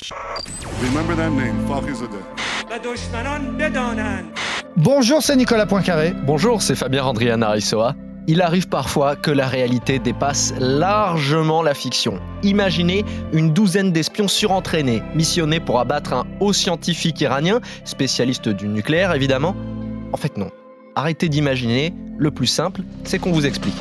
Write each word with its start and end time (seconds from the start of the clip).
Remember 0.00 1.16
that 1.16 1.30
name, 1.30 1.56
Bonjour, 4.76 5.22
c'est 5.22 5.34
Nicolas 5.34 5.66
Poincaré. 5.66 6.14
Bonjour, 6.24 6.62
c'est 6.62 6.76
Fabien 6.76 7.04
Andrian 7.04 7.42
Arisoa. 7.42 7.96
Il 8.28 8.40
arrive 8.40 8.68
parfois 8.68 9.16
que 9.16 9.32
la 9.32 9.48
réalité 9.48 9.98
dépasse 9.98 10.54
largement 10.60 11.62
la 11.62 11.74
fiction. 11.74 12.20
Imaginez 12.44 13.04
une 13.32 13.52
douzaine 13.52 13.90
d'espions 13.90 14.28
surentraînés, 14.28 15.02
missionnés 15.16 15.58
pour 15.58 15.80
abattre 15.80 16.12
un 16.12 16.26
haut 16.38 16.52
scientifique 16.52 17.20
iranien, 17.20 17.60
spécialiste 17.84 18.48
du 18.48 18.68
nucléaire 18.68 19.12
évidemment. 19.14 19.56
En 20.12 20.16
fait 20.16 20.36
non. 20.36 20.50
Arrêtez 20.94 21.28
d'imaginer, 21.28 21.92
le 22.18 22.30
plus 22.30 22.46
simple, 22.46 22.82
c'est 23.02 23.18
qu'on 23.18 23.32
vous 23.32 23.46
explique. 23.46 23.76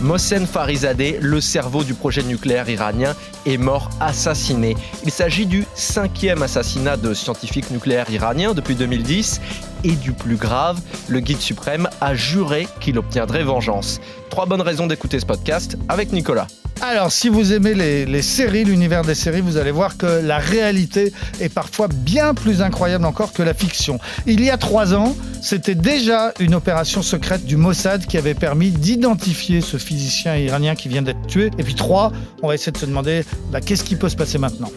Mohsen 0.00 0.46
Farizadeh, 0.46 1.18
le 1.20 1.40
cerveau 1.40 1.82
du 1.82 1.94
projet 1.94 2.22
nucléaire 2.22 2.68
iranien, 2.68 3.14
est 3.46 3.56
mort 3.56 3.90
assassiné. 4.00 4.76
Il 5.04 5.10
s'agit 5.10 5.46
du 5.46 5.64
cinquième 5.74 6.42
assassinat 6.42 6.96
de 6.96 7.14
scientifiques 7.14 7.70
nucléaires 7.70 8.10
iraniens 8.10 8.54
depuis 8.54 8.76
2010 8.76 9.40
et 9.84 9.92
du 9.92 10.12
plus 10.12 10.36
grave, 10.36 10.80
le 11.08 11.20
guide 11.20 11.40
suprême 11.40 11.88
a 12.00 12.14
juré 12.14 12.68
qu'il 12.80 12.98
obtiendrait 12.98 13.42
vengeance. 13.42 14.00
Trois 14.30 14.46
bonnes 14.46 14.62
raisons 14.62 14.86
d'écouter 14.86 15.18
ce 15.18 15.26
podcast 15.26 15.76
avec 15.88 16.12
Nicolas. 16.12 16.46
Alors, 16.80 17.10
si 17.10 17.28
vous 17.28 17.52
aimez 17.52 17.74
les, 17.74 18.06
les 18.06 18.22
séries, 18.22 18.64
l'univers 18.64 19.02
des 19.02 19.14
séries, 19.14 19.40
vous 19.40 19.56
allez 19.56 19.72
voir 19.72 19.96
que 19.96 20.06
la 20.06 20.38
réalité 20.38 21.12
est 21.40 21.48
parfois 21.48 21.88
bien 21.88 22.34
plus 22.34 22.62
incroyable 22.62 23.04
encore 23.04 23.32
que 23.32 23.42
la 23.42 23.52
fiction. 23.52 23.98
Il 24.26 24.44
y 24.44 24.50
a 24.50 24.56
trois 24.56 24.94
ans, 24.94 25.16
c'était 25.42 25.74
déjà 25.74 26.32
une 26.38 26.54
opération 26.54 27.02
secrète 27.02 27.44
du 27.44 27.56
Mossad 27.56 28.06
qui 28.06 28.16
avait 28.16 28.34
permis 28.34 28.70
d'identifier 28.70 29.60
ce 29.60 29.76
physicien 29.76 30.36
iranien 30.36 30.76
qui 30.76 30.88
vient 30.88 31.02
d'être 31.02 31.26
tué. 31.26 31.50
Et 31.58 31.64
puis 31.64 31.74
trois, 31.74 32.12
on 32.42 32.48
va 32.48 32.54
essayer 32.54 32.72
de 32.72 32.78
se 32.78 32.86
demander 32.86 33.24
bah, 33.50 33.60
qu'est-ce 33.60 33.84
qui 33.84 33.96
peut 33.96 34.08
se 34.08 34.16
passer 34.16 34.38
maintenant. 34.38 34.70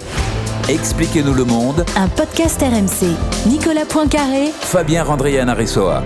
Expliquez-nous 0.69 1.33
le 1.33 1.45
monde, 1.45 1.85
Un 1.95 2.07
podcast 2.07 2.61
RMC. 2.61 3.15
Nicolas 3.47 3.85
Poincaré, 3.85 4.51
Fabien 4.59 5.03
Randrian 5.03 5.47
Arisoa. 5.47 6.03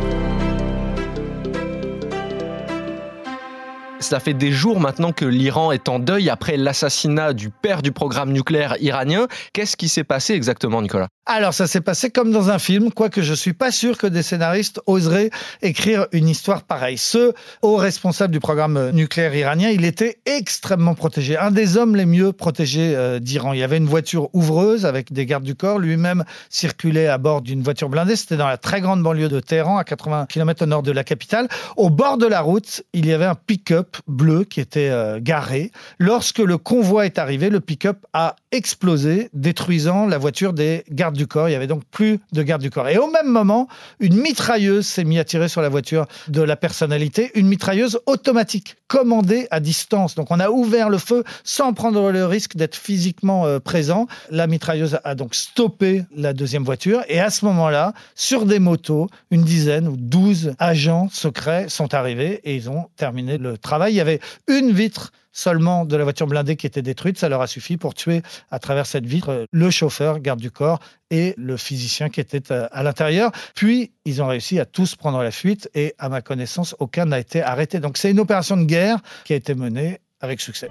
Cela 4.05 4.19
fait 4.19 4.35
des 4.35 4.51
jours 4.51 4.79
maintenant 4.79 5.11
que 5.11 5.25
l'Iran 5.25 5.71
est 5.71 5.89
en 5.89 5.97
deuil 5.97 6.29
après 6.29 6.57
l'assassinat 6.57 7.33
du 7.33 7.49
père 7.49 7.81
du 7.81 7.91
programme 7.91 8.31
nucléaire 8.31 8.75
iranien. 8.79 9.25
Qu'est-ce 9.51 9.75
qui 9.75 9.89
s'est 9.89 10.03
passé 10.03 10.33
exactement, 10.33 10.79
Nicolas? 10.83 11.07
Alors, 11.25 11.55
ça 11.55 11.65
s'est 11.65 11.81
passé 11.81 12.11
comme 12.11 12.31
dans 12.31 12.51
un 12.51 12.59
film, 12.59 12.91
quoique 12.91 13.23
je 13.23 13.33
suis 13.33 13.53
pas 13.53 13.71
sûr 13.71 13.97
que 13.97 14.05
des 14.05 14.21
scénaristes 14.21 14.79
oseraient 14.85 15.31
écrire 15.63 16.05
une 16.11 16.29
histoire 16.29 16.61
pareille. 16.61 16.99
Ce 16.99 17.33
haut 17.63 17.77
responsable 17.77 18.31
du 18.31 18.39
programme 18.39 18.91
nucléaire 18.91 19.33
iranien, 19.33 19.69
il 19.69 19.85
était 19.85 20.19
extrêmement 20.27 20.93
protégé, 20.93 21.35
un 21.35 21.49
des 21.49 21.75
hommes 21.75 21.95
les 21.95 22.05
mieux 22.05 22.31
protégés 22.31 22.95
euh, 22.95 23.17
d'Iran. 23.17 23.53
Il 23.53 23.59
y 23.59 23.63
avait 23.63 23.77
une 23.77 23.87
voiture 23.87 24.29
ouvreuse 24.33 24.85
avec 24.85 25.13
des 25.13 25.25
gardes 25.25 25.43
du 25.43 25.55
corps, 25.55 25.79
lui-même 25.79 26.25
circulait 26.51 27.07
à 27.07 27.17
bord 27.17 27.41
d'une 27.41 27.63
voiture 27.63 27.89
blindée. 27.89 28.15
C'était 28.15 28.37
dans 28.37 28.47
la 28.47 28.59
très 28.59 28.79
grande 28.79 29.01
banlieue 29.01 29.29
de 29.29 29.39
Téhéran, 29.39 29.79
à 29.79 29.83
80 29.83 30.27
km 30.29 30.61
au 30.61 30.67
nord 30.67 30.83
de 30.83 30.91
la 30.91 31.03
capitale. 31.03 31.47
Au 31.75 31.89
bord 31.89 32.19
de 32.19 32.27
la 32.27 32.41
route, 32.41 32.83
il 32.93 33.07
y 33.07 33.13
avait 33.13 33.25
un 33.25 33.33
pick-up 33.33 33.94
bleu 34.07 34.43
qui 34.43 34.59
était 34.59 34.89
euh, 34.89 35.19
garé. 35.21 35.71
Lorsque 35.99 36.39
le 36.39 36.57
convoi 36.57 37.05
est 37.05 37.17
arrivé, 37.17 37.49
le 37.49 37.59
pick-up 37.59 38.05
a 38.13 38.35
explosé, 38.51 39.29
détruisant 39.33 40.05
la 40.05 40.17
voiture 40.17 40.53
des 40.53 40.83
gardes 40.89 41.15
du 41.15 41.27
corps. 41.27 41.49
Il 41.49 41.53
y 41.53 41.55
avait 41.55 41.67
donc 41.67 41.83
plus 41.91 42.19
de 42.31 42.43
gardes 42.43 42.61
du 42.61 42.69
corps. 42.69 42.87
Et 42.87 42.97
au 42.97 43.09
même 43.09 43.27
moment, 43.27 43.67
une 43.99 44.17
mitrailleuse 44.17 44.85
s'est 44.85 45.03
mise 45.03 45.19
à 45.19 45.23
tirer 45.23 45.47
sur 45.47 45.61
la 45.61 45.69
voiture 45.69 46.05
de 46.27 46.41
la 46.41 46.55
personnalité, 46.55 47.31
une 47.35 47.47
mitrailleuse 47.47 47.99
automatique, 48.05 48.77
commandée 48.87 49.47
à 49.51 49.59
distance. 49.59 50.15
Donc 50.15 50.31
on 50.31 50.39
a 50.39 50.49
ouvert 50.49 50.89
le 50.89 50.97
feu 50.97 51.23
sans 51.43 51.73
prendre 51.73 52.11
le 52.11 52.25
risque 52.25 52.55
d'être 52.55 52.75
physiquement 52.75 53.45
euh, 53.45 53.59
présent. 53.59 54.07
La 54.29 54.47
mitrailleuse 54.47 54.99
a 55.03 55.15
donc 55.15 55.35
stoppé 55.35 56.03
la 56.15 56.33
deuxième 56.33 56.63
voiture. 56.63 57.03
Et 57.09 57.19
à 57.19 57.29
ce 57.29 57.45
moment-là, 57.45 57.93
sur 58.15 58.45
des 58.45 58.59
motos, 58.59 59.09
une 59.31 59.43
dizaine 59.43 59.87
ou 59.87 59.95
douze 59.97 60.53
agents 60.59 61.09
secrets 61.11 61.67
sont 61.69 61.93
arrivés 61.93 62.41
et 62.43 62.55
ils 62.55 62.69
ont 62.69 62.87
terminé 62.95 63.37
le 63.37 63.57
travail. 63.57 63.84
Il 63.89 63.95
y 63.95 64.01
avait 64.01 64.19
une 64.47 64.71
vitre 64.71 65.11
seulement 65.35 65.85
de 65.85 65.95
la 65.95 66.03
voiture 66.03 66.27
blindée 66.27 66.55
qui 66.55 66.65
était 66.65 66.81
détruite. 66.81 67.19
Ça 67.19 67.29
leur 67.29 67.41
a 67.41 67.47
suffi 67.47 67.77
pour 67.77 67.93
tuer 67.93 68.21
à 68.49 68.57
travers 68.57 68.85
cette 68.85 69.05
vitre 69.05 69.29
euh, 69.29 69.45
le 69.51 69.69
chauffeur, 69.69 70.19
garde 70.19 70.39
du 70.39 70.49
corps 70.49 70.79
et 71.11 71.35
le 71.37 71.57
physicien 71.57 72.09
qui 72.09 72.21
était 72.21 72.51
euh, 72.51 72.67
à 72.71 72.83
l'intérieur. 72.83 73.31
Puis, 73.53 73.91
ils 74.05 74.23
ont 74.23 74.27
réussi 74.27 74.59
à 74.59 74.65
tous 74.65 74.95
prendre 74.95 75.21
la 75.21 75.31
fuite 75.31 75.69
et, 75.75 75.93
à 75.99 76.09
ma 76.09 76.21
connaissance, 76.21 76.75
aucun 76.79 77.05
n'a 77.05 77.19
été 77.19 77.41
arrêté. 77.41 77.79
Donc, 77.79 77.97
c'est 77.97 78.11
une 78.11 78.19
opération 78.19 78.57
de 78.57 78.63
guerre 78.63 78.99
qui 79.25 79.33
a 79.33 79.35
été 79.35 79.53
menée 79.53 79.99
avec 80.21 80.39
succès. 80.39 80.69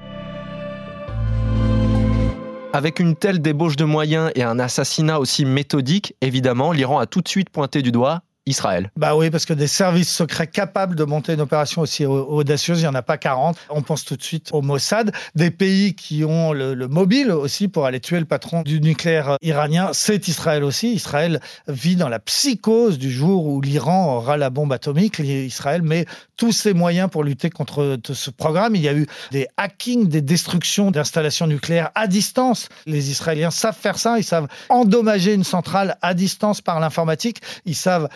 Avec 2.72 2.98
une 2.98 3.14
telle 3.14 3.41
débauche 3.41 3.76
de 3.76 3.84
moyens 3.84 4.32
et 4.34 4.42
un 4.42 4.58
assassinat 4.58 5.20
aussi 5.20 5.44
méthodique, 5.44 6.16
évidemment, 6.20 6.72
l'Iran 6.72 6.98
a 6.98 7.06
tout 7.06 7.20
de 7.20 7.28
suite 7.28 7.50
pointé 7.50 7.82
du 7.82 7.92
doigt 7.92 8.24
Israël. 8.47 8.91
Bah 8.97 9.16
oui, 9.16 9.31
parce 9.31 9.47
que 9.47 9.55
des 9.55 9.66
services 9.66 10.12
secrets 10.15 10.47
capables 10.47 10.97
de 10.97 11.05
monter 11.05 11.32
une 11.32 11.41
opération 11.41 11.81
aussi 11.81 12.05
au- 12.05 12.27
audacieuse, 12.28 12.78
il 12.81 12.82
n'y 12.82 12.88
en 12.88 12.94
a 12.94 13.03
pas 13.03 13.16
40. 13.16 13.56
On 13.71 13.81
pense 13.82 14.05
tout 14.05 14.16
de 14.16 14.22
suite 14.22 14.50
au 14.53 14.60
Mossad. 14.60 15.12
Des 15.34 15.50
pays 15.50 15.94
qui 15.94 16.25
ont 16.25 16.53
le, 16.53 16.75
le 16.75 16.88
mobile 16.88 17.31
aussi 17.31 17.69
pour 17.69 17.87
aller 17.87 18.00
tuer 18.00 18.19
le 18.19 18.27
patron 18.27 18.62
du 18.62 18.81
nucléaire 18.81 19.38
iranien, 19.41 19.91
c'est 19.94 20.28
Israël 20.28 20.62
aussi. 20.62 20.93
Israël 20.93 21.41
vit 21.69 21.97
dans 21.97 22.09
la 22.10 22.19
psychose 22.19 22.99
du 22.99 23.10
jour 23.10 23.47
où 23.47 23.60
l'Iran 23.62 24.16
aura 24.16 24.37
la 24.37 24.50
bombe 24.50 24.72
atomique. 24.72 25.19
Israël 25.21 25.82
met 25.82 26.05
tous 26.37 26.53
ses 26.53 26.75
moyens 26.75 27.09
pour 27.11 27.25
lutter 27.25 27.49
contre 27.49 27.99
ce 28.12 28.31
programme. 28.31 28.75
Il 28.76 28.82
y 28.82 28.88
a 28.88 28.94
eu 28.94 29.06
des 29.31 29.47
hackings, 29.56 30.09
des 30.09 30.21
destructions 30.21 30.91
d'installations 30.91 31.47
nucléaires 31.47 31.91
à 31.94 32.06
distance. 32.06 32.69
Les 32.87 33.11
Israéliens 33.11 33.50
savent 33.50 33.76
faire 33.78 33.99
ça. 33.99 34.19
Ils 34.19 34.25
savent 34.25 34.49
endommager 34.69 35.32
une 35.32 35.44
centrale 35.44 35.97
à 36.03 36.12
distance 36.12 36.61
par 36.61 36.78
l'informatique. 36.81 37.41
Ils 37.65 37.75
savent 37.75 38.09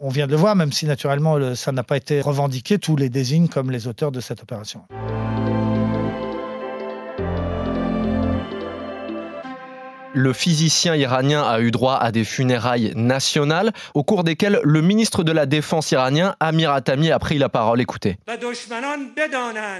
On 0.00 0.08
vient 0.08 0.26
de 0.26 0.32
le 0.32 0.36
voir, 0.38 0.56
même 0.56 0.72
si 0.72 0.86
naturellement 0.86 1.36
le- 1.36 1.54
ça 1.54 1.72
n'a 1.72 1.82
pas 1.82 1.96
été 1.96 2.20
revendiqué. 2.20 2.78
Tous 2.78 2.96
les 2.96 3.08
désignent 3.08 3.48
comme 3.48 3.70
les 3.70 3.86
auteurs 3.86 4.12
de 4.12 4.20
cette 4.20 4.42
opération. 4.42 4.82
le 10.22 10.32
physicien 10.32 10.94
iranien 10.94 11.42
a 11.42 11.60
eu 11.60 11.72
droit 11.72 11.96
à 11.96 12.12
des 12.12 12.24
funérailles 12.24 12.92
nationales, 12.94 13.72
au 13.94 14.04
cours 14.04 14.22
desquelles 14.22 14.60
le 14.62 14.80
ministre 14.80 15.24
de 15.24 15.32
la 15.32 15.46
Défense 15.46 15.90
iranien, 15.90 16.36
Amir 16.38 16.70
Atami, 16.70 17.10
a 17.10 17.18
pris 17.18 17.38
la 17.38 17.48
parole. 17.48 17.80
Écoutez. 17.80 18.16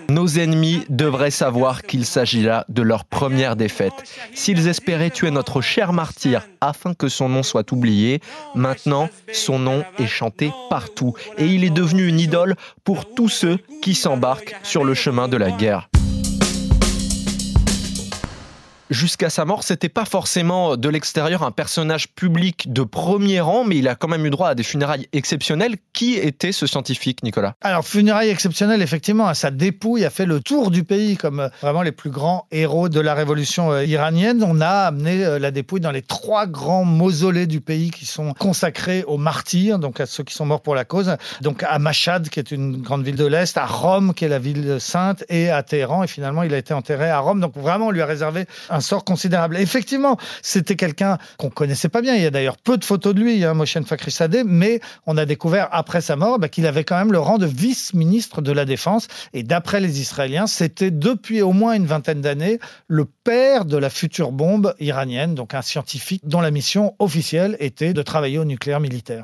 Nos 0.09 0.29
ennemis 0.39 0.85
devraient 0.89 1.31
savoir 1.31 1.83
qu'il 1.83 2.05
s'agit 2.05 2.43
là 2.43 2.65
de 2.69 2.83
leur 2.83 3.05
première 3.05 3.55
défaite. 3.55 3.93
S'ils 4.35 4.67
espéraient 4.67 5.11
tuer 5.11 5.31
notre 5.31 5.61
cher 5.61 5.93
martyr 5.93 6.43
afin 6.61 6.93
que 6.93 7.09
son 7.09 7.29
nom 7.29 7.45
soit 7.45 7.71
oublié, 7.71 8.21
maintenant 8.57 9.09
son 9.33 9.61
nom 9.61 9.85
est 9.99 10.07
chanté 10.07 10.53
partout 10.69 11.15
et 11.39 11.47
il 11.47 11.63
est 11.63 11.71
devenu 11.71 12.09
une 12.09 12.19
idole 12.19 12.57
pour 12.83 13.15
tous 13.15 13.29
ceux 13.29 13.59
qui 13.81 13.95
s'embarquent 13.95 14.57
sur 14.65 14.85
le 14.85 14.95
chemin 14.95 15.29
de 15.29 15.37
la 15.37 15.53
guerre. 15.53 15.89
Jusqu'à 18.93 19.31
sa 19.31 19.47
mort, 19.47 19.63
c'était 19.63 19.89
pas 19.89 20.05
forcément 20.05 20.77
de 20.77 20.89
l'extérieur 20.91 21.45
un 21.45 21.51
personnage 21.51 22.09
public 22.09 22.71
de 22.71 22.83
premier 22.83 23.41
rang, 23.41 23.65
mais 23.65 23.79
il 23.79 23.89
a 23.89 23.95
quand 23.95 24.07
même 24.07 24.27
eu 24.27 24.29
droit 24.29 24.51
à 24.51 24.55
des 24.55 24.63
funérailles 24.63 25.09
exceptionnelles. 25.15 25.77
Qui 25.95 26.17
était 26.17 26.53
ce 26.53 26.67
scientifique, 26.67 27.23
Nicolas? 27.23 27.55
Alors, 27.63 27.87
funérailles 27.87 28.29
exceptionnelles, 28.29 28.83
effectivement, 28.83 29.33
sa 29.33 29.51
dépouille 29.51 30.05
a 30.05 30.11
fait 30.11 30.27
le 30.27 30.41
tour 30.41 30.71
du 30.71 30.85
pays 30.85 31.17
comme 31.17 31.41
euh, 31.41 31.49
vraiment 31.63 31.81
les 31.81 31.93
plus 31.93 32.11
grands 32.11 32.47
héros 32.51 32.91
de 32.91 33.01
la 33.01 33.15
révolution 33.15 33.73
euh, 33.73 33.85
iranienne. 33.85 34.45
On 34.47 34.61
a 34.61 34.69
amené 34.69 35.25
euh, 35.25 35.39
la 35.39 35.51
dépouille 35.51 35.81
dans 35.81 35.91
les 35.91 36.03
trois 36.03 36.47
grands 36.47 36.85
mausolées 36.85 37.47
du 37.47 37.63
pays 37.63 37.91
qui 37.91 38.05
sont 38.05 38.35
consacrés 38.35 39.05
aux 39.05 39.17
martyrs, 39.17 39.79
donc 39.79 40.01
à 40.01 40.07
ceux 40.07 40.23
qui 40.23 40.35
sont 40.35 40.45
morts 40.45 40.61
pour 40.61 40.75
la 40.75 40.85
cause. 40.85 41.17
Donc 41.41 41.63
à 41.63 41.79
Mashhad, 41.79 42.29
qui 42.29 42.41
est 42.41 42.51
une 42.51 42.83
grande 42.83 43.05
ville 43.05 43.17
de 43.17 43.27
l'Est, 43.27 43.57
à 43.57 43.65
Rome, 43.65 44.13
qui 44.13 44.27
est 44.27 44.29
la 44.29 44.39
ville 44.39 44.77
sainte, 44.81 45.25
et 45.31 45.49
à 45.49 45.63
Téhéran. 45.63 46.03
Et 46.03 46.09
finalement, 46.09 46.43
il 46.43 46.53
a 46.53 46.59
été 46.59 46.75
enterré 46.75 47.09
à 47.09 47.21
Rome. 47.21 47.41
Donc 47.41 47.57
vraiment, 47.57 47.87
on 47.87 47.91
lui 47.91 48.03
a 48.03 48.07
réservé 48.07 48.45
un 48.69 48.82
sort 48.83 49.05
considérable. 49.05 49.57
Effectivement, 49.57 50.17
c'était 50.43 50.77
quelqu'un 50.77 51.19
qu'on 51.39 51.51
connaissait 51.51 51.89
pas 51.89 52.03
bien. 52.03 52.15
Il 52.15 52.23
y 52.23 52.27
a 52.27 52.31
d'ailleurs 52.31 52.57
peu 52.57 52.77
de 52.77 52.85
photos 52.85 53.15
de 53.15 53.21
lui, 53.21 53.45
hein, 53.45 53.55
Moshen 53.55 53.85
Fakhrizadeh, 53.85 54.45
mais 54.45 54.81
on 55.07 55.17
a 55.17 55.25
découvert 55.25 55.69
après 55.73 56.01
sa 56.01 56.17
mort 56.17 56.39
bah, 56.39 56.49
qu'il 56.49 56.67
avait 56.67 56.85
quand 56.85 56.97
même 56.97 57.13
le 57.13 57.19
rang 57.19 57.39
de 57.39 57.47
vice-ministre 57.47 58.43
de 58.43 58.53
la 58.53 58.65
Défense. 58.65 59.09
Et 59.33 59.43
d'après 59.43 59.81
les 59.81 60.01
Israéliens, 60.01 60.47
c'était 60.47 60.91
depuis 60.91 61.43
au 61.43 61.53
moins 61.53 61.75
une 61.75 61.87
vingtaine 61.87 62.21
d'années 62.21 62.59
le 62.89 63.05
père 63.05 63.65
de 63.65 63.77
la 63.77 63.91
future 63.91 64.33
bombe 64.33 64.75
iranienne, 64.81 65.35
donc 65.35 65.55
un 65.55 65.63
scientifique 65.63 66.23
dont 66.25 66.41
la 66.41 66.51
mission 66.51 66.95
officielle 66.99 67.57
était 67.61 67.93
de 67.93 68.03
travailler 68.03 68.39
au 68.39 68.45
nucléaire 68.45 68.81
militaire. 68.81 69.23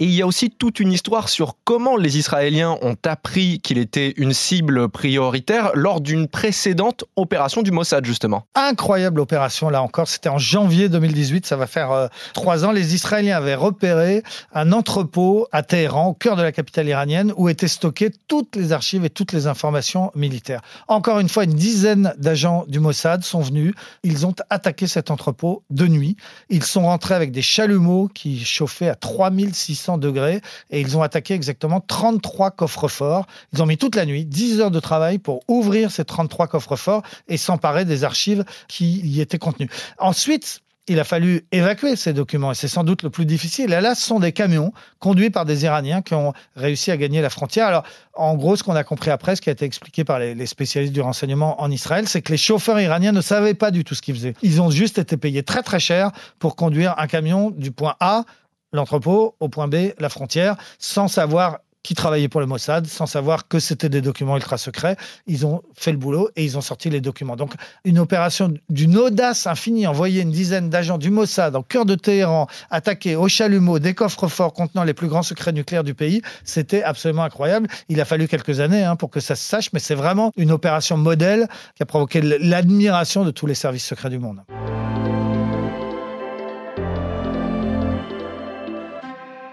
Et 0.00 0.04
il 0.04 0.12
y 0.12 0.22
a 0.22 0.28
aussi 0.28 0.48
toute 0.48 0.78
une 0.78 0.92
histoire 0.92 1.28
sur 1.28 1.56
comment 1.64 1.96
les 1.96 2.18
Israéliens 2.18 2.78
ont 2.82 2.96
appris 3.04 3.58
qu'il 3.58 3.78
était 3.78 4.14
une 4.16 4.32
cible 4.32 4.88
prioritaire 4.88 5.72
lors 5.74 6.00
d'une 6.00 6.28
précédente 6.28 7.02
opération 7.16 7.62
du 7.62 7.72
Mossad, 7.72 8.04
justement. 8.04 8.46
Incroyable 8.54 9.18
opération, 9.18 9.70
là 9.70 9.82
encore. 9.82 10.06
C'était 10.06 10.28
en 10.28 10.38
janvier 10.38 10.88
2018, 10.88 11.46
ça 11.46 11.56
va 11.56 11.66
faire 11.66 11.90
euh, 11.90 12.06
trois 12.32 12.64
ans. 12.64 12.70
Les 12.70 12.94
Israéliens 12.94 13.38
avaient 13.38 13.56
repéré 13.56 14.22
un 14.52 14.70
entrepôt 14.70 15.48
à 15.50 15.64
Téhéran, 15.64 16.06
au 16.10 16.14
cœur 16.14 16.36
de 16.36 16.42
la 16.42 16.52
capitale 16.52 16.86
iranienne, 16.86 17.32
où 17.36 17.48
étaient 17.48 17.66
stockées 17.66 18.12
toutes 18.28 18.54
les 18.54 18.72
archives 18.72 19.04
et 19.04 19.10
toutes 19.10 19.32
les 19.32 19.48
informations 19.48 20.12
militaires. 20.14 20.60
Encore 20.86 21.18
une 21.18 21.28
fois, 21.28 21.42
une 21.42 21.54
dizaine 21.54 22.14
d'agents 22.18 22.64
du 22.68 22.78
Mossad 22.78 23.24
sont 23.24 23.40
venus. 23.40 23.74
Ils 24.04 24.26
ont 24.26 24.34
attaqué 24.48 24.86
cet 24.86 25.10
entrepôt 25.10 25.64
de 25.70 25.88
nuit. 25.88 26.16
Ils 26.50 26.62
sont 26.62 26.82
rentrés 26.82 27.16
avec 27.16 27.32
des 27.32 27.42
chalumeaux 27.42 28.08
qui 28.14 28.44
chauffaient 28.44 28.90
à 28.90 28.94
3600 28.94 29.87
degrés 29.96 30.42
et 30.70 30.80
ils 30.80 30.96
ont 30.98 31.02
attaqué 31.02 31.34
exactement 31.34 31.80
33 31.80 32.50
coffres-forts. 32.50 33.26
Ils 33.52 33.62
ont 33.62 33.66
mis 33.66 33.78
toute 33.78 33.94
la 33.94 34.04
nuit, 34.04 34.26
10 34.26 34.60
heures 34.60 34.70
de 34.70 34.80
travail 34.80 35.18
pour 35.18 35.44
ouvrir 35.48 35.90
ces 35.90 36.04
33 36.04 36.48
coffres-forts 36.48 37.02
et 37.28 37.36
s'emparer 37.36 37.84
des 37.84 38.04
archives 38.04 38.44
qui 38.66 39.00
y 39.00 39.20
étaient 39.20 39.38
contenues. 39.38 39.70
Ensuite, 39.98 40.60
il 40.88 40.98
a 41.00 41.04
fallu 41.04 41.44
évacuer 41.52 41.96
ces 41.96 42.12
documents 42.12 42.52
et 42.52 42.54
c'est 42.54 42.68
sans 42.68 42.82
doute 42.82 43.02
le 43.02 43.10
plus 43.10 43.26
difficile. 43.26 43.72
Et 43.72 43.80
là, 43.80 43.94
ce 43.94 44.04
sont 44.04 44.20
des 44.20 44.32
camions 44.32 44.72
conduits 44.98 45.30
par 45.30 45.44
des 45.44 45.64
Iraniens 45.64 46.02
qui 46.02 46.14
ont 46.14 46.32
réussi 46.56 46.90
à 46.90 46.96
gagner 46.96 47.20
la 47.20 47.30
frontière. 47.30 47.66
Alors, 47.66 47.84
en 48.14 48.34
gros, 48.36 48.56
ce 48.56 48.64
qu'on 48.64 48.74
a 48.74 48.84
compris 48.84 49.10
après, 49.10 49.36
ce 49.36 49.42
qui 49.42 49.50
a 49.50 49.52
été 49.52 49.64
expliqué 49.64 50.04
par 50.04 50.18
les, 50.18 50.34
les 50.34 50.46
spécialistes 50.46 50.94
du 50.94 51.00
renseignement 51.00 51.60
en 51.60 51.70
Israël, 51.70 52.08
c'est 52.08 52.22
que 52.22 52.32
les 52.32 52.38
chauffeurs 52.38 52.80
iraniens 52.80 53.12
ne 53.12 53.20
savaient 53.20 53.54
pas 53.54 53.70
du 53.70 53.84
tout 53.84 53.94
ce 53.94 54.02
qu'ils 54.02 54.14
faisaient. 54.14 54.34
Ils 54.42 54.60
ont 54.60 54.70
juste 54.70 54.98
été 54.98 55.16
payés 55.16 55.42
très 55.42 55.62
très 55.62 55.80
cher 55.80 56.10
pour 56.38 56.56
conduire 56.56 56.94
un 56.98 57.06
camion 57.06 57.50
du 57.50 57.70
point 57.70 57.96
A 58.00 58.24
l'entrepôt, 58.72 59.34
au 59.40 59.48
point 59.48 59.68
B, 59.68 59.92
la 59.98 60.08
frontière, 60.08 60.56
sans 60.78 61.08
savoir 61.08 61.58
qui 61.82 61.94
travaillait 61.94 62.28
pour 62.28 62.40
le 62.40 62.46
Mossad, 62.46 62.86
sans 62.86 63.06
savoir 63.06 63.48
que 63.48 63.60
c'était 63.60 63.88
des 63.88 64.02
documents 64.02 64.36
ultra 64.36 64.58
secrets. 64.58 64.96
Ils 65.26 65.46
ont 65.46 65.62
fait 65.74 65.90
le 65.92 65.96
boulot 65.96 66.28
et 66.36 66.44
ils 66.44 66.58
ont 66.58 66.60
sorti 66.60 66.90
les 66.90 67.00
documents. 67.00 67.34
Donc, 67.34 67.54
une 67.84 67.98
opération 67.98 68.52
d'une 68.68 68.98
audace 68.98 69.46
infinie, 69.46 69.86
envoyer 69.86 70.20
une 70.20 70.30
dizaine 70.30 70.68
d'agents 70.68 70.98
du 70.98 71.10
Mossad 71.10 71.56
en 71.56 71.62
cœur 71.62 71.86
de 71.86 71.94
Téhéran, 71.94 72.46
attaquer 72.70 73.16
au 73.16 73.28
chalumeau 73.28 73.78
des 73.78 73.94
coffres 73.94 74.28
forts 74.28 74.52
contenant 74.52 74.84
les 74.84 74.92
plus 74.92 75.08
grands 75.08 75.22
secrets 75.22 75.52
nucléaires 75.52 75.84
du 75.84 75.94
pays, 75.94 76.20
c'était 76.44 76.82
absolument 76.82 77.22
incroyable. 77.22 77.68
Il 77.88 78.00
a 78.02 78.04
fallu 78.04 78.28
quelques 78.28 78.60
années 78.60 78.84
hein, 78.84 78.96
pour 78.96 79.08
que 79.08 79.20
ça 79.20 79.34
se 79.34 79.48
sache, 79.48 79.72
mais 79.72 79.80
c'est 79.80 79.94
vraiment 79.94 80.32
une 80.36 80.50
opération 80.50 80.98
modèle 80.98 81.48
qui 81.74 81.82
a 81.82 81.86
provoqué 81.86 82.20
l'admiration 82.20 83.24
de 83.24 83.30
tous 83.30 83.46
les 83.46 83.54
services 83.54 83.86
secrets 83.86 84.10
du 84.10 84.18
monde. 84.18 84.42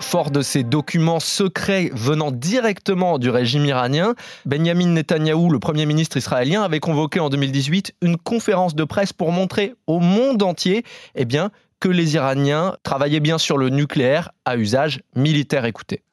Fort 0.07 0.29
de 0.29 0.43
ces 0.43 0.63
documents 0.63 1.19
secrets 1.19 1.89
venant 1.91 2.29
directement 2.29 3.17
du 3.17 3.31
régime 3.31 3.65
iranien, 3.65 4.13
Benjamin 4.45 4.89
Netanyahou, 4.89 5.49
le 5.49 5.57
Premier 5.57 5.87
ministre 5.87 6.15
israélien, 6.15 6.61
avait 6.61 6.79
convoqué 6.79 7.19
en 7.19 7.29
2018 7.29 7.95
une 8.03 8.15
conférence 8.15 8.75
de 8.75 8.83
presse 8.83 9.13
pour 9.13 9.31
montrer 9.31 9.73
au 9.87 9.99
monde 9.99 10.43
entier 10.43 10.85
eh 11.15 11.25
bien, 11.25 11.49
que 11.79 11.89
les 11.89 12.13
Iraniens 12.13 12.77
travaillaient 12.83 13.19
bien 13.19 13.39
sur 13.39 13.57
le 13.57 13.69
nucléaire 13.69 14.29
à 14.45 14.57
usage 14.57 15.01
militaire. 15.15 15.65
Écoutez. 15.65 16.03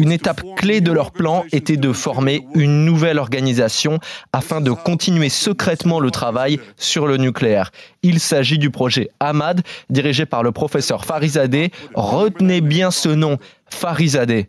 Une 0.00 0.12
étape 0.12 0.42
clé 0.54 0.80
de 0.80 0.92
leur 0.92 1.10
plan 1.10 1.44
était 1.50 1.76
de 1.76 1.92
former 1.92 2.46
une 2.54 2.84
nouvelle 2.84 3.18
organisation 3.18 3.98
afin 4.32 4.60
de 4.60 4.70
continuer 4.70 5.28
secrètement 5.28 5.98
le 5.98 6.12
travail 6.12 6.60
sur 6.76 7.08
le 7.08 7.16
nucléaire. 7.16 7.72
Il 8.04 8.20
s'agit 8.20 8.58
du 8.58 8.70
projet 8.70 9.10
Ahmad, 9.18 9.62
dirigé 9.90 10.24
par 10.24 10.44
le 10.44 10.52
professeur 10.52 11.04
Farizadeh. 11.04 11.72
Retenez 11.94 12.60
bien 12.60 12.92
ce 12.92 13.08
nom, 13.08 13.38
Farizadeh. 13.70 14.46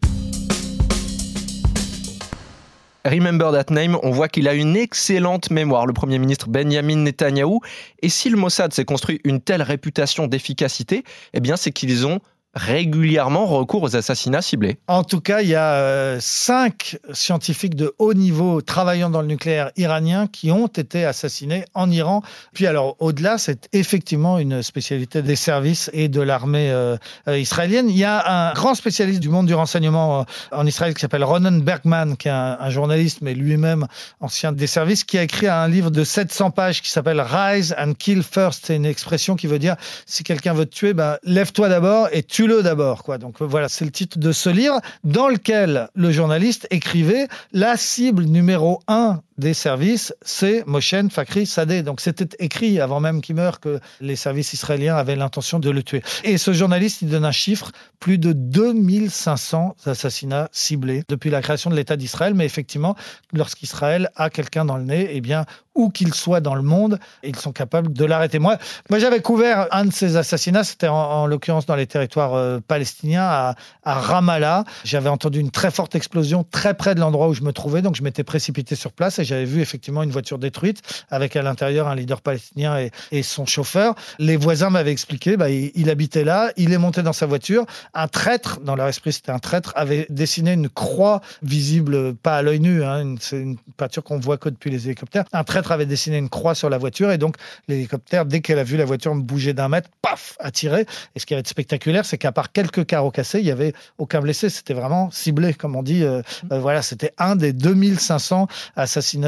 Remember 3.04 3.52
that 3.52 3.74
name, 3.74 3.98
on 4.04 4.12
voit 4.12 4.28
qu'il 4.28 4.48
a 4.48 4.54
une 4.54 4.78
excellente 4.78 5.50
mémoire, 5.50 5.88
le 5.88 5.94
Premier 5.94 6.20
ministre 6.20 6.48
Benjamin 6.48 6.98
Netanyahou. 6.98 7.62
Et 8.04 8.10
si 8.10 8.30
le 8.30 8.38
Mossad 8.38 8.72
s'est 8.72 8.86
construit 8.86 9.20
une 9.24 9.42
telle 9.42 9.64
réputation 9.64 10.28
d'efficacité, 10.28 11.04
eh 11.34 11.40
bien 11.40 11.56
c'est 11.56 11.72
qu'ils 11.72 12.06
ont 12.06 12.20
régulièrement 12.56 13.46
recours 13.46 13.84
aux 13.84 13.96
assassinats 13.96 14.42
ciblés. 14.42 14.80
En 14.88 15.04
tout 15.04 15.22
cas, 15.22 15.42
il 15.42 15.50
y 15.50 15.56
a 15.56 15.74
euh, 15.74 16.18
cinq 16.20 16.98
scientifiques 17.14 17.76
de 17.76 17.94
haut 18.00 18.16
niveau 18.16 18.62
travaillant 18.62 19.12
dans 19.12 19.22
le 19.22 19.28
nucléaire 19.28 19.72
iranien 19.78 20.26
qui 20.26 20.52
ont 20.52 20.68
été 20.68 21.06
assassinés 21.06 21.66
en 21.76 21.92
Iran. 21.92 22.24
Puis 22.54 22.66
alors, 22.66 22.96
au-delà, 23.00 23.38
c'est 23.38 23.70
effectivement 23.72 24.40
une 24.40 24.64
spécialité 24.64 25.22
des 25.22 25.36
services 25.36 25.92
et 25.94 26.08
de 26.08 26.22
l'armée 26.22 26.72
euh, 26.72 26.98
euh, 27.28 27.38
israélienne. 27.38 27.88
Il 27.90 27.98
y 27.98 28.04
a 28.04 28.50
un 28.50 28.54
grand 28.54 28.74
spécialiste 28.74 29.20
du 29.20 29.30
monde 29.30 29.46
du 29.46 29.54
renseignement 29.54 30.26
en 30.52 30.66
Israël 30.66 30.96
qui 30.96 31.02
s'appelle 31.02 31.24
Ronan 31.24 31.60
Bergman, 31.60 32.18
qui 32.18 32.30
est 32.30 32.32
un, 32.32 32.70
journaliste, 32.70 33.20
mais 33.22 33.34
lui-même 33.34 33.88
ancien 34.20 34.52
des 34.52 34.68
services, 34.68 35.04
qui 35.04 35.18
a 35.18 35.24
écrit 35.24 35.48
un 35.48 35.68
livre 35.68 35.92
de 35.92 36.04
700 36.04 36.52
pages 36.52 36.82
qui 36.82 36.90
s'appelle 36.90 37.22
Rise 37.22 37.76
and 37.78 37.94
Kill 37.94 38.24
First. 38.24 38.66
C'est 38.68 38.76
une 38.76 38.86
expression 38.86 39.36
qui 39.36 39.48
veut 39.48 39.60
dire, 39.60 39.76
si 40.06 40.24
quelqu'un 40.24 40.54
veut 40.54 40.66
te 40.66 40.76
tuer, 40.76 40.94
ben, 40.94 41.18
lève-toi 41.24 41.70
d'abord 41.70 42.10
et 42.12 42.24
tue 42.24 42.39
d'abord. 42.48 43.04
quoi. 43.04 43.18
Donc 43.18 43.42
voilà, 43.42 43.70
c'est 43.70 43.86
le 43.86 43.92
titre 43.92 44.18
de 44.18 44.32
ce 44.32 44.50
livre 44.50 44.80
dans 45.04 45.28
lequel 45.28 45.90
le 45.96 46.12
journaliste 46.12 46.68
écrivait 46.72 47.28
la 47.52 47.78
cible 47.78 48.24
numéro 48.24 48.82
un 48.88 49.22
des 49.40 49.54
services, 49.54 50.14
c'est 50.22 50.64
Moshen 50.68 51.10
Fakri 51.10 51.46
Sadeh. 51.46 51.82
Donc 51.82 52.02
c'était 52.02 52.28
écrit 52.40 52.80
avant 52.80 53.00
même 53.00 53.22
qu'il 53.22 53.36
meure 53.36 53.60
que 53.60 53.80
les 54.02 54.16
services 54.16 54.54
israéliens 54.54 54.96
avaient 54.96 55.16
l'intention 55.16 55.60
de 55.60 55.70
le 55.70 55.82
tuer. 55.82 56.04
Et 56.24 56.38
ce 56.38 56.54
journaliste, 56.54 57.02
il 57.02 57.10
donne 57.10 57.26
un 57.26 57.32
chiffre, 57.32 57.72
plus 58.00 58.18
de 58.18 58.34
2500 58.34 59.76
assassinats 59.86 60.50
ciblés 60.52 61.04
depuis 61.10 61.30
la 61.30 61.42
création 61.42 61.70
de 61.70 61.76
l'État 61.76 61.96
d'Israël. 61.96 62.34
Mais 62.34 62.46
effectivement, 62.46 62.96
lorsqu'Israël 63.34 64.10
a 64.16 64.30
quelqu'un 64.30 64.66
dans 64.66 64.78
le 64.78 64.84
nez, 64.84 65.10
eh 65.12 65.22
bien, 65.22 65.46
où 65.76 65.90
qu'il 65.90 66.14
soit 66.14 66.42
dans 66.42 66.56
le 66.56 66.62
monde, 66.62 67.00
ils 67.24 67.38
sont 67.38 67.54
capables 67.54 67.94
de 67.94 68.06
l'arrêter. 68.06 68.38
Moi, 68.40 68.58
moi 68.90 69.00
j'avais 69.00 69.22
couvert 69.22 69.68
un 69.72 69.86
de 69.86 69.94
ces 69.94 70.18
assassinats, 70.18 70.66
c'était 70.66 70.90
en, 70.90 71.26
l'occurrence 71.26 71.66
dans 71.66 71.76
les 71.76 71.88
territoires 71.88 72.34
euh, 72.34 72.60
palestiniens, 72.60 73.24
à, 73.24 73.56
à 73.84 73.94
Ramallah. 73.94 74.66
J'avais 74.84 75.10
entendu 75.10 75.40
une 75.40 75.52
très 75.52 75.72
forte 75.72 75.96
explosion 75.96 76.44
très 76.44 76.74
près 76.74 76.96
de 76.96 77.00
l'endroit 77.00 77.30
où 77.30 77.34
je 77.34 77.44
me 77.44 77.54
trouvais, 77.54 77.82
donc 77.82 77.96
je 77.96 78.04
m'étais 78.04 78.26
précipité 78.26 78.76
sur 78.76 78.92
place 78.92 79.20
et 79.20 79.24
j'avais 79.30 79.46
vu 79.46 79.62
effectivement 79.62 80.04
une 80.04 80.12
voiture 80.12 80.38
détruite 80.38 80.82
avec 81.10 81.36
à 81.36 81.42
l'intérieur 81.42 81.88
un 81.88 81.96
leader 81.96 82.22
palestinien 82.22 82.90
et, 83.12 83.24
son 83.24 83.46
chauffeur. 83.46 83.96
Les 84.18 84.38
voisins 84.38 84.70
m'avaient 84.70 84.92
expliqué, 84.92 85.38
bah, 85.38 85.50
il, 85.50 85.90
habitait 85.90 86.24
là, 86.24 86.52
il 86.58 86.74
est 86.74 86.78
monté 86.78 87.04
dans 87.04 87.14
sa 87.14 87.26
voiture. 87.26 87.66
Un 87.94 88.08
traître, 88.08 88.60
dans 88.62 88.76
leur 88.76 88.88
esprit 88.88 89.14
c'était 89.14 89.32
un 89.32 89.40
traître, 89.40 89.74
avait 89.76 90.08
dessiné 90.10 90.54
une 90.54 90.70
croix 90.70 91.22
visible, 91.44 92.16
pas 92.16 92.38
à 92.38 92.42
l'œil 92.42 92.60
nu, 92.60 92.84
hein, 92.84 93.16
c'est 93.20 93.40
une 93.40 93.58
peinture 93.78 94.04
qu'on 94.04 94.20
voit 94.20 94.38
que 94.38 94.50
depuis 94.50 94.72
les 94.72 94.88
hélicoptères. 94.88 95.26
Un 95.34 95.44
traître 95.44 95.72
avait 95.72 95.86
dessiné 95.86 96.18
une 96.18 96.30
croix 96.30 96.56
sur 96.56 96.70
la 96.70 96.78
voiture 96.78 97.12
et 97.12 97.18
donc 97.18 97.36
l'hélicoptère, 97.68 98.26
dès 98.26 98.42
qu'elle 98.42 98.60
a 98.60 98.64
vu 98.64 98.78
la 98.78 98.86
voiture 98.86 99.14
bouger 99.16 99.54
d'un 99.54 99.70
mètre, 99.70 99.90
paf, 100.02 100.36
a 100.40 100.52
tiré. 100.52 100.86
Et 101.16 101.20
ce 101.20 101.26
qui 101.26 101.34
avait 101.34 101.42
été 101.42 101.50
spectaculaire, 101.50 102.06
c'est 102.06 102.18
qu'à 102.18 102.32
part 102.32 102.52
quelques 102.52 102.86
carreaux 102.86 103.12
cassés, 103.12 103.40
il 103.40 103.46
y 103.46 103.52
avait 103.52 103.74
aucun 103.98 104.22
blessé. 104.22 104.50
C'était 104.50 104.74
vraiment 104.74 105.12
ciblé, 105.12 105.54
comme 105.54 105.76
on 105.76 105.84
dit. 105.84 106.04
Euh, 106.04 106.22
euh, 106.52 106.60
voilà, 106.60 106.82
c'était 106.82 107.14
un 107.18 107.36
des 107.36 107.54
2500 107.54 108.48
assassinats 108.76 109.19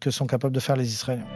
que 0.00 0.10
sont 0.10 0.26
capables 0.26 0.54
de 0.54 0.60
faire 0.60 0.76
les 0.76 0.92
Israéliens. 0.92 1.26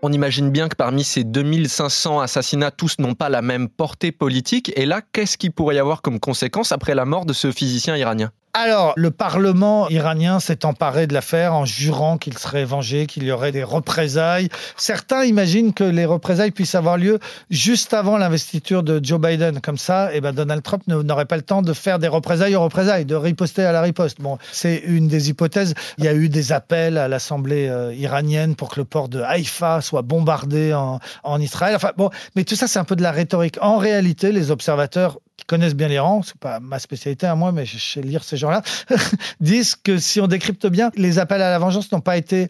On 0.00 0.12
imagine 0.12 0.50
bien 0.50 0.68
que 0.68 0.76
parmi 0.76 1.02
ces 1.02 1.24
2500 1.24 2.20
assassinats, 2.20 2.70
tous 2.70 3.00
n'ont 3.00 3.14
pas 3.14 3.28
la 3.28 3.42
même 3.42 3.68
portée 3.68 4.12
politique. 4.12 4.72
Et 4.76 4.86
là, 4.86 5.02
qu'est-ce 5.12 5.36
qu'il 5.36 5.50
pourrait 5.50 5.74
y 5.74 5.78
avoir 5.78 6.02
comme 6.02 6.20
conséquence 6.20 6.70
après 6.70 6.94
la 6.94 7.04
mort 7.04 7.26
de 7.26 7.32
ce 7.32 7.50
physicien 7.50 7.96
iranien? 7.96 8.30
Alors, 8.58 8.92
le 8.96 9.12
Parlement 9.12 9.88
iranien 9.88 10.40
s'est 10.40 10.64
emparé 10.64 11.06
de 11.06 11.14
l'affaire 11.14 11.54
en 11.54 11.64
jurant 11.64 12.18
qu'il 12.18 12.36
serait 12.36 12.64
vengé, 12.64 13.06
qu'il 13.06 13.22
y 13.22 13.30
aurait 13.30 13.52
des 13.52 13.62
représailles. 13.62 14.48
Certains 14.76 15.24
imaginent 15.24 15.72
que 15.72 15.84
les 15.84 16.04
représailles 16.04 16.50
puissent 16.50 16.74
avoir 16.74 16.96
lieu 16.96 17.20
juste 17.50 17.94
avant 17.94 18.18
l'investiture 18.18 18.82
de 18.82 19.00
Joe 19.00 19.20
Biden. 19.20 19.60
Comme 19.60 19.78
ça, 19.78 20.10
eh 20.12 20.20
ben 20.20 20.32
Donald 20.32 20.62
Trump 20.62 20.82
n'aurait 20.88 21.26
pas 21.26 21.36
le 21.36 21.42
temps 21.42 21.62
de 21.62 21.72
faire 21.72 22.00
des 22.00 22.08
représailles 22.08 22.56
aux 22.56 22.62
représailles, 22.62 23.04
de 23.04 23.14
riposter 23.14 23.64
à 23.64 23.70
la 23.70 23.80
riposte. 23.80 24.20
Bon, 24.20 24.38
c'est 24.50 24.78
une 24.78 25.06
des 25.06 25.30
hypothèses. 25.30 25.74
Il 25.98 26.04
y 26.04 26.08
a 26.08 26.14
eu 26.14 26.28
des 26.28 26.50
appels 26.52 26.98
à 26.98 27.06
l'Assemblée 27.06 27.68
euh, 27.68 27.94
iranienne 27.94 28.56
pour 28.56 28.70
que 28.70 28.80
le 28.80 28.84
port 28.84 29.08
de 29.08 29.20
Haïfa 29.20 29.80
soit 29.80 30.02
bombardé 30.02 30.74
en, 30.74 30.98
en 31.22 31.40
Israël. 31.40 31.76
Enfin, 31.76 31.92
bon, 31.96 32.10
mais 32.34 32.42
tout 32.42 32.56
ça, 32.56 32.66
c'est 32.66 32.80
un 32.80 32.84
peu 32.84 32.96
de 32.96 33.02
la 33.02 33.12
rhétorique. 33.12 33.58
En 33.60 33.76
réalité, 33.76 34.32
les 34.32 34.50
observateurs 34.50 35.18
qui 35.38 35.46
connaissent 35.46 35.74
bien 35.74 35.88
l'Iran, 35.88 36.22
c'est 36.22 36.36
pas 36.36 36.60
ma 36.60 36.78
spécialité 36.78 37.26
à 37.26 37.34
moi, 37.34 37.52
mais 37.52 37.64
je 37.64 37.78
sais 37.78 38.02
lire 38.02 38.24
ces 38.24 38.36
gens-là, 38.36 38.62
disent 39.40 39.76
que 39.76 39.96
si 39.96 40.20
on 40.20 40.26
décrypte 40.26 40.66
bien, 40.66 40.90
les 40.96 41.18
appels 41.18 41.40
à 41.40 41.50
la 41.50 41.58
vengeance 41.58 41.90
n'ont 41.92 42.00
pas 42.00 42.18
été 42.18 42.48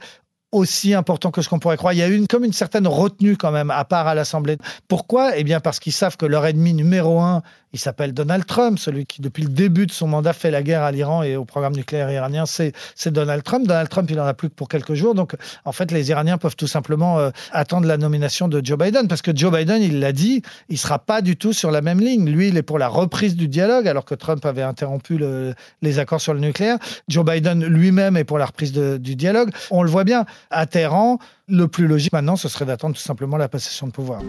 aussi 0.52 0.94
important 0.94 1.30
que 1.30 1.42
ce 1.42 1.48
qu'on 1.48 1.58
pourrait 1.58 1.76
croire. 1.76 1.92
Il 1.92 1.98
y 1.98 2.02
a 2.02 2.08
une, 2.08 2.26
comme 2.26 2.44
une 2.44 2.52
certaine 2.52 2.86
retenue 2.86 3.36
quand 3.36 3.52
même, 3.52 3.70
à 3.70 3.84
part 3.84 4.06
à 4.06 4.14
l'Assemblée. 4.14 4.56
Pourquoi? 4.88 5.36
Eh 5.36 5.44
bien 5.44 5.60
parce 5.60 5.78
qu'ils 5.78 5.92
savent 5.92 6.16
que 6.16 6.26
leur 6.26 6.46
ennemi 6.46 6.72
numéro 6.72 7.20
un, 7.20 7.42
il 7.74 7.78
s'appelle 7.78 8.14
Donald 8.14 8.46
Trump, 8.46 8.78
celui 8.78 9.04
qui 9.04 9.20
depuis 9.20 9.42
le 9.42 9.50
début 9.50 9.86
de 9.86 9.92
son 9.92 10.06
mandat 10.06 10.32
fait 10.32 10.50
la 10.50 10.62
guerre 10.62 10.82
à 10.82 10.90
l'Iran 10.90 11.22
et 11.22 11.36
au 11.36 11.44
programme 11.44 11.74
nucléaire 11.74 12.10
iranien, 12.10 12.44
c'est 12.46 12.72
Donald 13.06 13.42
Trump. 13.42 13.66
Donald 13.66 13.90
Trump, 13.90 14.10
il 14.10 14.18
en 14.18 14.24
a 14.24 14.32
plus 14.32 14.48
que 14.48 14.54
pour 14.54 14.68
quelques 14.68 14.94
jours, 14.94 15.14
donc 15.14 15.34
en 15.66 15.72
fait 15.72 15.90
les 15.90 16.08
Iraniens 16.08 16.38
peuvent 16.38 16.56
tout 16.56 16.66
simplement 16.66 17.18
euh, 17.18 17.30
attendre 17.52 17.86
la 17.86 17.98
nomination 17.98 18.48
de 18.48 18.64
Joe 18.64 18.78
Biden, 18.78 19.06
parce 19.06 19.20
que 19.20 19.36
Joe 19.36 19.52
Biden, 19.52 19.82
il 19.82 20.00
l'a 20.00 20.12
dit, 20.12 20.40
il 20.70 20.78
sera 20.78 20.98
pas 20.98 21.20
du 21.20 21.36
tout 21.36 21.52
sur 21.52 21.70
la 21.70 21.82
même 21.82 22.00
ligne. 22.00 22.30
Lui, 22.30 22.48
il 22.48 22.56
est 22.56 22.62
pour 22.62 22.78
la 22.78 22.88
reprise 22.88 23.36
du 23.36 23.48
dialogue, 23.48 23.86
alors 23.86 24.06
que 24.06 24.14
Trump 24.14 24.46
avait 24.46 24.62
interrompu 24.62 25.18
le, 25.18 25.54
les 25.82 25.98
accords 25.98 26.22
sur 26.22 26.32
le 26.32 26.40
nucléaire. 26.40 26.78
Joe 27.08 27.24
Biden 27.24 27.62
lui-même 27.64 28.16
est 28.16 28.24
pour 28.24 28.38
la 28.38 28.46
reprise 28.46 28.72
du 28.72 29.14
dialogue. 29.14 29.50
On 29.70 29.82
le 29.82 29.90
voit 29.90 30.04
bien 30.04 30.24
à 30.50 30.66
Téhéran, 30.66 31.18
le 31.48 31.68
plus 31.68 31.86
logique 31.86 32.12
maintenant, 32.12 32.36
ce 32.36 32.48
serait 32.48 32.66
d'attendre 32.66 32.94
tout 32.94 33.02
simplement 33.02 33.36
la 33.36 33.48
passation 33.48 33.86
de 33.86 33.92
pouvoir. 33.92 34.20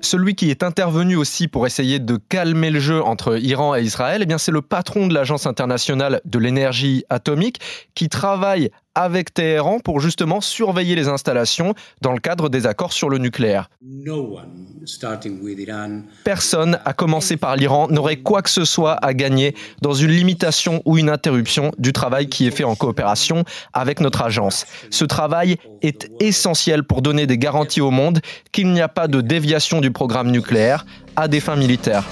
Celui 0.00 0.34
qui 0.34 0.50
est 0.50 0.62
intervenu 0.62 1.16
aussi 1.16 1.48
pour 1.48 1.66
essayer 1.66 1.98
de 1.98 2.16
calmer 2.16 2.70
le 2.70 2.78
jeu 2.78 3.02
entre 3.02 3.38
Iran 3.38 3.74
et 3.74 3.80
Israël, 3.80 4.20
eh 4.22 4.26
bien 4.26 4.36
c'est 4.36 4.52
le 4.52 4.60
patron 4.60 5.06
de 5.06 5.14
l'Agence 5.14 5.46
internationale 5.46 6.20
de 6.26 6.38
l'énergie 6.38 7.04
atomique 7.08 7.58
qui 7.94 8.10
travaille 8.10 8.70
avec 8.94 9.34
Téhéran 9.34 9.80
pour 9.80 10.00
justement 10.00 10.40
surveiller 10.40 10.94
les 10.94 11.08
installations 11.08 11.74
dans 12.00 12.12
le 12.12 12.20
cadre 12.20 12.48
des 12.48 12.66
accords 12.66 12.92
sur 12.92 13.08
le 13.10 13.18
nucléaire. 13.18 13.68
Personne, 16.24 16.78
à 16.84 16.92
commencer 16.92 17.36
par 17.36 17.56
l'Iran, 17.56 17.88
n'aurait 17.88 18.16
quoi 18.16 18.42
que 18.42 18.50
ce 18.50 18.64
soit 18.64 18.94
à 19.04 19.14
gagner 19.14 19.54
dans 19.82 19.94
une 19.94 20.10
limitation 20.10 20.82
ou 20.84 20.98
une 20.98 21.08
interruption 21.08 21.72
du 21.78 21.92
travail 21.92 22.28
qui 22.28 22.46
est 22.46 22.50
fait 22.50 22.64
en 22.64 22.74
coopération 22.74 23.44
avec 23.72 24.00
notre 24.00 24.22
agence. 24.22 24.66
Ce 24.90 25.04
travail 25.04 25.56
est 25.82 26.10
essentiel 26.20 26.84
pour 26.84 27.02
donner 27.02 27.26
des 27.26 27.38
garanties 27.38 27.80
au 27.80 27.90
monde 27.90 28.20
qu'il 28.52 28.72
n'y 28.72 28.80
a 28.80 28.88
pas 28.88 29.08
de 29.08 29.20
déviation 29.20 29.80
du 29.80 29.90
programme 29.90 30.30
nucléaire 30.30 30.86
à 31.16 31.28
des 31.28 31.40
fins 31.40 31.56
militaires. 31.56 32.04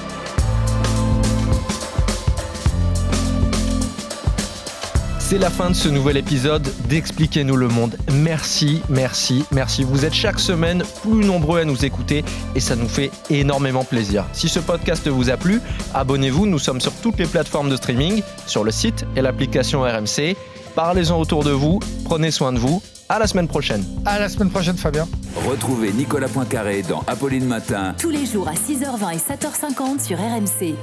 C'est 5.32 5.38
la 5.38 5.48
fin 5.48 5.70
de 5.70 5.74
ce 5.74 5.88
nouvel 5.88 6.18
épisode 6.18 6.70
d'Expliquez-nous 6.90 7.56
le 7.56 7.68
monde. 7.68 7.96
Merci, 8.12 8.82
merci, 8.90 9.46
merci. 9.50 9.82
Vous 9.82 10.04
êtes 10.04 10.12
chaque 10.12 10.38
semaine 10.38 10.82
plus 11.00 11.24
nombreux 11.24 11.60
à 11.60 11.64
nous 11.64 11.86
écouter 11.86 12.22
et 12.54 12.60
ça 12.60 12.76
nous 12.76 12.86
fait 12.86 13.10
énormément 13.30 13.82
plaisir. 13.82 14.26
Si 14.34 14.50
ce 14.50 14.60
podcast 14.60 15.08
vous 15.08 15.30
a 15.30 15.38
plu, 15.38 15.62
abonnez-vous. 15.94 16.44
Nous 16.44 16.58
sommes 16.58 16.82
sur 16.82 16.92
toutes 16.92 17.18
les 17.18 17.24
plateformes 17.24 17.70
de 17.70 17.76
streaming, 17.76 18.22
sur 18.46 18.62
le 18.62 18.70
site 18.70 19.06
et 19.16 19.22
l'application 19.22 19.80
RMC. 19.80 20.36
Parlez-en 20.74 21.18
autour 21.18 21.44
de 21.44 21.50
vous, 21.50 21.80
prenez 22.04 22.30
soin 22.30 22.52
de 22.52 22.58
vous. 22.58 22.82
À 23.08 23.18
la 23.18 23.26
semaine 23.26 23.48
prochaine. 23.48 23.82
À 24.04 24.18
la 24.18 24.28
semaine 24.28 24.50
prochaine, 24.50 24.76
Fabien. 24.76 25.08
Retrouvez 25.48 25.92
Nicolas 25.92 26.28
Poincaré 26.28 26.82
dans 26.82 27.02
Apolline 27.06 27.46
Matin. 27.46 27.94
Tous 27.98 28.10
les 28.10 28.26
jours 28.26 28.48
à 28.48 28.52
6h20 28.52 29.14
et 29.14 29.16
7h50 29.16 30.04
sur 30.04 30.18
RMC. 30.18 30.76